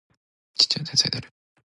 [0.55, 1.29] 父は天才である